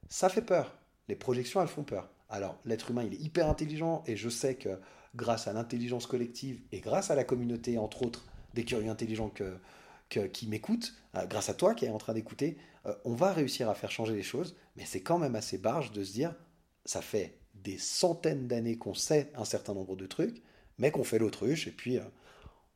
ça 0.08 0.28
fait 0.28 0.42
peur. 0.42 0.74
Les 1.08 1.16
projections, 1.16 1.60
elles 1.60 1.68
font 1.68 1.82
peur. 1.82 2.08
Alors, 2.30 2.56
l'être 2.64 2.90
humain, 2.90 3.02
il 3.02 3.14
est 3.14 3.20
hyper 3.20 3.48
intelligent, 3.48 4.04
et 4.06 4.16
je 4.16 4.28
sais 4.28 4.54
que 4.54 4.78
grâce 5.14 5.48
à 5.48 5.52
l'intelligence 5.52 6.06
collective 6.06 6.60
et 6.70 6.80
grâce 6.80 7.10
à 7.10 7.14
la 7.14 7.24
communauté, 7.24 7.76
entre 7.76 8.02
autres, 8.02 8.24
des 8.54 8.64
curieux 8.64 8.88
intelligents 8.88 9.28
que, 9.28 9.56
qui 10.18 10.46
m'écoutent, 10.46 10.94
euh, 11.16 11.26
grâce 11.26 11.48
à 11.48 11.54
toi 11.54 11.74
qui 11.74 11.84
es 11.84 11.90
en 11.90 11.98
train 11.98 12.14
d'écouter, 12.14 12.56
euh, 12.86 12.94
on 13.04 13.14
va 13.14 13.32
réussir 13.32 13.68
à 13.68 13.74
faire 13.74 13.90
changer 13.90 14.14
les 14.14 14.22
choses, 14.22 14.56
mais 14.76 14.84
c'est 14.84 15.02
quand 15.02 15.18
même 15.18 15.36
assez 15.36 15.58
barge 15.58 15.92
de 15.92 16.04
se 16.04 16.12
dire, 16.12 16.34
ça 16.84 17.02
fait 17.02 17.38
des 17.54 17.78
centaines 17.78 18.48
d'années 18.48 18.76
qu'on 18.76 18.94
sait 18.94 19.30
un 19.34 19.44
certain 19.44 19.74
nombre 19.74 19.96
de 19.96 20.06
trucs, 20.06 20.42
mais 20.78 20.90
qu'on 20.90 21.04
fait 21.04 21.18
l'autruche, 21.18 21.66
et 21.66 21.72
puis 21.72 21.98
euh, 21.98 22.04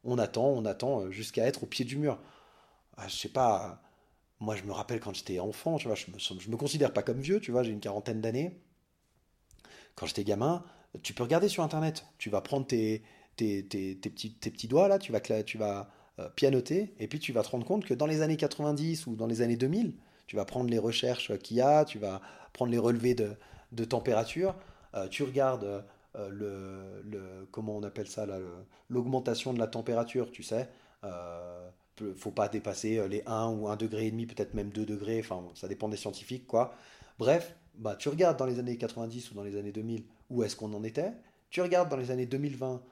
on 0.04 0.18
attend, 0.18 0.46
on 0.46 0.64
attend 0.64 1.10
jusqu'à 1.10 1.46
être 1.46 1.64
au 1.64 1.66
pied 1.66 1.84
du 1.84 1.96
mur. 1.96 2.20
Ah, 2.96 3.08
je 3.08 3.16
sais 3.16 3.28
pas, 3.28 3.82
moi 4.40 4.56
je 4.56 4.64
me 4.64 4.72
rappelle 4.72 5.00
quand 5.00 5.14
j'étais 5.14 5.38
enfant, 5.40 5.78
tu 5.78 5.88
vois, 5.88 5.96
je 5.96 6.06
me, 6.10 6.50
me 6.50 6.56
considère 6.56 6.92
pas 6.92 7.02
comme 7.02 7.20
vieux, 7.20 7.40
tu 7.40 7.50
vois, 7.50 7.62
j'ai 7.62 7.72
une 7.72 7.80
quarantaine 7.80 8.20
d'années. 8.20 8.60
Quand 9.94 10.06
j'étais 10.06 10.24
gamin, 10.24 10.64
tu 11.02 11.14
peux 11.14 11.22
regarder 11.22 11.48
sur 11.48 11.62
internet, 11.62 12.06
tu 12.18 12.30
vas 12.30 12.40
prendre 12.40 12.66
tes, 12.66 13.02
tes, 13.36 13.62
petits, 13.62 14.34
tes 14.34 14.50
petits 14.50 14.68
doigts 14.68 14.88
là, 14.88 14.98
tu 14.98 15.12
vas, 15.12 15.20
tu 15.20 15.58
vas 15.58 15.90
pianoter, 16.34 16.94
et 16.98 17.08
puis 17.08 17.18
tu 17.18 17.32
vas 17.32 17.42
te 17.42 17.50
rendre 17.50 17.66
compte 17.66 17.84
que 17.84 17.94
dans 17.94 18.06
les 18.06 18.22
années 18.22 18.36
90 18.36 19.06
ou 19.06 19.16
dans 19.16 19.26
les 19.26 19.42
années 19.42 19.56
2000, 19.56 19.94
tu 20.26 20.36
vas 20.36 20.44
prendre 20.44 20.70
les 20.70 20.78
recherches 20.78 21.36
qu'il 21.38 21.58
y 21.58 21.60
a, 21.60 21.84
tu 21.84 21.98
vas 21.98 22.20
prendre 22.52 22.72
les 22.72 22.78
relevés 22.78 23.14
de, 23.14 23.36
de 23.72 23.84
température, 23.84 24.54
euh, 24.94 25.08
tu 25.08 25.22
regardes 25.22 25.84
euh, 26.16 26.30
le, 26.30 27.46
comment 27.50 27.76
on 27.76 27.82
appelle 27.82 28.08
ça 28.08 28.26
l'augmentation 28.88 29.52
de 29.52 29.58
la 29.58 29.66
température, 29.66 30.30
tu 30.30 30.42
sais. 30.42 30.68
Euh, 31.04 31.68
faut 32.16 32.30
pas 32.30 32.48
dépasser 32.48 33.08
les 33.08 33.22
1 33.26 33.48
ou 33.48 33.68
1 33.68 33.76
degré 33.76 34.06
et 34.06 34.10
demi, 34.10 34.26
peut-être 34.26 34.52
même 34.52 34.68
2 34.68 34.84
degrés, 34.84 35.20
enfin 35.20 35.42
ça 35.54 35.66
dépend 35.66 35.88
des 35.88 35.96
scientifiques 35.96 36.46
quoi. 36.46 36.74
Bref, 37.18 37.56
bah 37.76 37.96
tu 37.96 38.10
regardes 38.10 38.38
dans 38.38 38.44
les 38.44 38.58
années 38.58 38.76
90 38.76 39.30
ou 39.30 39.34
dans 39.34 39.42
les 39.42 39.56
années 39.56 39.72
2000 39.72 40.04
où 40.28 40.42
est-ce 40.42 40.56
qu'on 40.56 40.74
en 40.74 40.84
était, 40.84 41.12
tu 41.48 41.62
regardes 41.62 41.88
dans 41.88 41.96
les 41.96 42.10
années 42.10 42.26
2020 42.26 42.82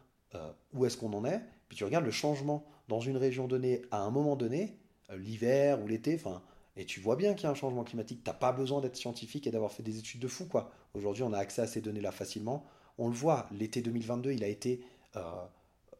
où 0.72 0.86
est-ce 0.86 0.96
qu'on 0.96 1.12
en 1.12 1.26
est, 1.26 1.42
puis 1.68 1.76
tu 1.76 1.84
regardes 1.84 2.04
le 2.04 2.10
changement 2.10 2.64
dans 2.88 3.00
une 3.00 3.16
région 3.16 3.46
donnée 3.46 3.82
à 3.90 4.00
un 4.02 4.10
moment 4.10 4.36
donné, 4.36 4.78
l'hiver 5.16 5.82
ou 5.82 5.86
l'été, 5.86 6.14
enfin 6.14 6.42
et 6.76 6.84
tu 6.86 7.00
vois 7.00 7.16
bien 7.16 7.34
qu'il 7.34 7.44
y 7.44 7.46
a 7.46 7.50
un 7.50 7.54
changement 7.54 7.84
climatique. 7.84 8.24
Tu 8.24 8.30
n'as 8.30 8.34
pas 8.34 8.52
besoin 8.52 8.80
d'être 8.80 8.96
scientifique 8.96 9.46
et 9.46 9.50
d'avoir 9.50 9.72
fait 9.72 9.82
des 9.82 9.98
études 9.98 10.20
de 10.20 10.28
fou, 10.28 10.46
quoi. 10.46 10.70
Aujourd'hui, 10.94 11.22
on 11.22 11.32
a 11.32 11.38
accès 11.38 11.62
à 11.62 11.66
ces 11.66 11.80
données-là 11.80 12.10
facilement. 12.10 12.66
On 12.98 13.08
le 13.08 13.14
voit, 13.14 13.46
l'été 13.52 13.80
2022, 13.80 14.32
il 14.32 14.42
a 14.42 14.48
été, 14.48 14.84
euh, 15.16 15.20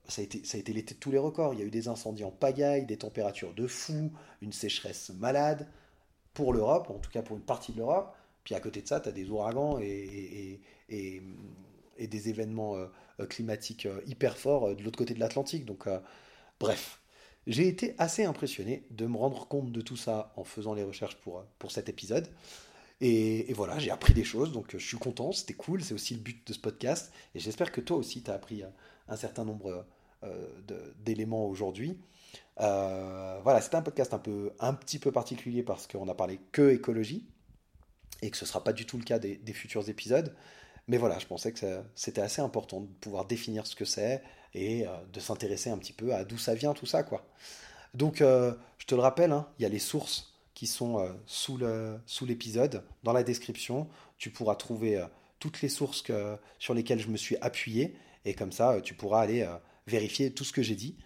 ça 0.09 0.21
a 0.21 0.25
été, 0.25 0.45
ça 0.45 0.57
a 0.57 0.61
été 0.61 0.73
l'été 0.73 0.95
de 0.95 1.01
tous 1.01 1.13
les 1.13 1.19
records. 1.19 1.55
Il 1.55 1.61
y 1.61 1.63
a 1.63 1.67
eu 1.67 1.71
des 1.71 1.89
incendies 1.89 2.25
en 2.25 2.31
pagaille, 2.33 2.87
des 2.87 2.97
températures 2.97 3.55
de 3.55 3.67
fou, 3.67 4.13
une 4.43 4.53
sécheresse 4.53 5.11
malade 5.11 5.69
pour 6.35 6.53
l'Europe, 6.53 6.91
en 6.91 6.99
tout 6.99 7.11
cas 7.11 7.23
pour 7.23 7.37
une 7.37 7.45
partie 7.45 7.73
de 7.73 7.79
l'Europe. 7.79 8.13
Puis 8.43 8.55
à 8.55 8.61
côté 8.61 8.83
de 8.83 8.89
ça, 8.89 9.01
tu 9.01 9.09
as 9.09 9.13
des 9.13 9.31
ouragans 9.31 9.79
et, 9.79 10.61
des 10.89 12.29
événements 12.29 12.77
euh, 12.77 12.87
climatiques 13.29 13.87
euh, 13.87 14.01
hyper 14.07 14.37
forts 14.37 14.75
de 14.75 14.83
l'autre 14.83 14.99
côté 14.99 15.15
de 15.15 15.21
l'Atlantique. 15.21 15.65
Donc, 15.65 15.89
bref, 16.61 17.01
j'ai 17.47 17.69
été 17.69 17.95
assez 17.99 18.25
impressionné 18.25 18.87
de 18.91 19.07
me 19.07 19.17
rendre 19.17 19.47
compte 19.49 19.73
de 19.73 19.81
tout 19.81 19.97
ça 19.97 20.33
en 20.37 20.45
faisant 20.45 20.75
les 20.75 20.85
recherches 20.85 21.17
pour, 21.17 21.45
pour 21.59 21.71
cet 21.71 21.89
épisode. 21.89 22.29
Et, 23.01 23.53
voilà, 23.53 23.79
j'ai 23.79 23.91
appris 23.91 24.15
des 24.15 24.25
choses, 24.25 24.53
donc 24.53 24.69
je 24.73 24.79
suis 24.79 24.97
content, 24.97 25.33
c'était 25.33 25.55
cool, 25.55 25.83
c'est 25.83 25.95
aussi 25.95 26.15
le 26.15 26.21
but 26.21 26.47
de 26.47 26.53
ce 26.53 26.59
podcast. 26.59 27.13
Et 27.35 27.41
j'espère 27.41 27.73
que 27.73 27.81
toi 27.81 27.97
aussi, 27.97 28.23
tu 28.23 28.31
as 28.31 28.35
appris 28.35 28.63
un 29.09 29.17
certain 29.17 29.45
nombre 29.45 29.85
euh, 30.25 30.49
d'éléments 31.05 31.47
aujourd'hui. 31.47 31.99
Euh, 32.61 33.39
voilà, 33.43 33.61
c'était 33.61 33.77
un 33.77 33.83
podcast 33.83 34.15
un, 34.15 34.19
peu, 34.19 34.53
un 34.59 34.73
petit 34.73 34.99
peu 34.99 35.13
particulier 35.13 35.63
parce 35.63 35.87
qu'on 35.87 36.09
a 36.09 36.15
parlé 36.15 36.41
que 36.51 36.71
écologie 36.71 37.29
et 38.23 38.31
que 38.31 38.37
ce 38.39 38.45
ne 38.45 38.49
sera 38.49 38.65
pas 38.65 38.73
du 38.73 38.87
tout 38.87 38.97
le 38.97 39.05
cas 39.05 39.19
des 39.19 39.53
futurs 39.53 39.87
épisodes. 39.91 40.35
Mais 40.89 40.99
voilà, 40.99 41.19
je 41.19 41.27
pensais 41.27 41.53
que 41.53 41.83
c'était 41.95 42.21
assez 42.21 42.43
important 42.43 42.81
de 42.81 42.87
pouvoir 42.87 43.25
définir 43.25 43.67
ce 43.67 43.75
que 43.75 43.85
c'est 43.85 44.23
et 44.53 44.87
euh, 44.87 44.91
de 45.13 45.21
s'intéresser 45.21 45.71
un 45.71 45.79
petit 45.79 45.93
peu 45.93 46.15
à 46.15 46.25
d'où 46.25 46.39
ça 46.39 46.55
vient 46.55 46.75
tout 46.75 46.87
ça, 46.87 47.03
quoi. 47.03 47.27
Donc, 47.95 48.21
euh, 48.21 48.55
je 48.79 48.87
te 48.87 48.95
le 48.95 49.01
rappelle, 49.01 49.33
hein, 49.33 49.49
il 49.59 49.63
y 49.63 49.67
a 49.67 49.69
les 49.69 49.79
sources 49.79 50.35
qui 50.55 50.67
sont 50.67 51.01
euh, 51.01 51.97
sous 52.07 52.27
l'épisode, 52.27 52.85
dans 53.03 53.13
la 53.13 53.23
description. 53.23 53.89
Tu 54.19 54.31
pourras 54.31 54.57
trouver 54.57 55.05
toutes 55.39 55.63
les 55.63 55.69
sources 55.69 56.05
sur 56.59 56.75
lesquelles 56.75 57.01
je 57.01 57.09
me 57.09 57.17
suis 57.17 57.37
appuyé 57.41 57.97
et 58.25 58.35
comme 58.35 58.53
ça, 58.53 58.81
tu 58.83 58.95
pourras 58.95 59.21
aller 59.21 59.47
vérifier 59.87 60.33
tout 60.33 60.45
ce 60.45 60.53
que 60.53 60.63
j'ai 60.63 60.77
dit. 60.77 60.97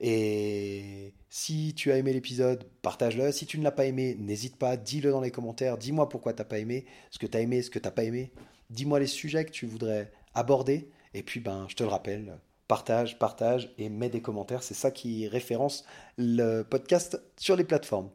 Et 0.00 1.14
si 1.30 1.74
tu 1.76 1.92
as 1.92 1.96
aimé 1.96 2.12
l'épisode, 2.12 2.64
partage-le. 2.82 3.30
Si 3.32 3.46
tu 3.46 3.58
ne 3.58 3.64
l'as 3.64 3.70
pas 3.70 3.86
aimé, 3.86 4.16
n'hésite 4.18 4.56
pas, 4.56 4.76
dis-le 4.76 5.10
dans 5.10 5.20
les 5.20 5.30
commentaires. 5.30 5.78
Dis-moi 5.78 6.08
pourquoi 6.08 6.32
tu 6.32 6.38
n'as 6.38 6.44
pas 6.44 6.58
aimé, 6.58 6.86
ce 7.10 7.18
que 7.18 7.26
tu 7.26 7.36
as 7.36 7.40
aimé, 7.40 7.62
ce 7.62 7.70
que 7.70 7.78
tu 7.78 7.86
n'as 7.86 7.92
pas 7.92 8.04
aimé. 8.04 8.32
Dis-moi 8.72 8.98
les 8.98 9.06
sujets 9.06 9.44
que 9.44 9.50
tu 9.50 9.66
voudrais 9.66 10.10
aborder. 10.34 10.90
Et 11.14 11.22
puis, 11.22 11.40
ben, 11.40 11.66
je 11.68 11.76
te 11.76 11.82
le 11.82 11.90
rappelle, 11.90 12.38
partage, 12.68 13.18
partage 13.18 13.72
et 13.76 13.90
mets 13.90 14.08
des 14.08 14.22
commentaires. 14.22 14.62
C'est 14.62 14.74
ça 14.74 14.90
qui 14.90 15.28
référence 15.28 15.84
le 16.16 16.62
podcast 16.62 17.20
sur 17.36 17.54
les 17.54 17.64
plateformes. 17.64 18.10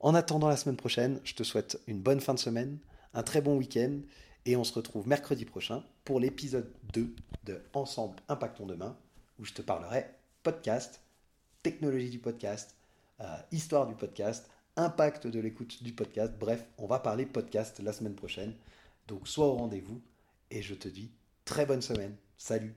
En 0.00 0.14
attendant 0.14 0.48
la 0.48 0.56
semaine 0.56 0.76
prochaine, 0.76 1.20
je 1.24 1.34
te 1.34 1.42
souhaite 1.42 1.80
une 1.86 2.00
bonne 2.00 2.20
fin 2.20 2.34
de 2.34 2.38
semaine, 2.38 2.78
un 3.14 3.22
très 3.22 3.40
bon 3.40 3.56
week-end 3.56 4.00
et 4.46 4.56
on 4.56 4.64
se 4.64 4.74
retrouve 4.74 5.08
mercredi 5.08 5.46
prochain 5.46 5.82
pour 6.04 6.20
l'épisode 6.20 6.70
2 6.92 7.14
de 7.44 7.62
Ensemble 7.72 8.16
Impactons 8.28 8.66
Demain 8.66 8.96
où 9.38 9.44
je 9.44 9.54
te 9.54 9.62
parlerai 9.62 10.06
podcast, 10.42 11.00
technologie 11.62 12.10
du 12.10 12.18
podcast, 12.18 12.74
euh, 13.20 13.24
histoire 13.50 13.86
du 13.86 13.94
podcast, 13.94 14.50
impact 14.76 15.26
de 15.26 15.40
l'écoute 15.40 15.82
du 15.82 15.92
podcast. 15.92 16.32
Bref, 16.38 16.64
on 16.78 16.86
va 16.86 16.98
parler 16.98 17.26
podcast 17.26 17.80
la 17.80 17.92
semaine 17.92 18.14
prochaine. 18.14 18.54
Donc 19.10 19.26
sois 19.26 19.46
au 19.46 19.56
rendez-vous 19.56 20.00
et 20.52 20.62
je 20.62 20.72
te 20.72 20.86
dis 20.86 21.10
très 21.44 21.66
bonne 21.66 21.82
semaine. 21.82 22.14
Salut 22.38 22.76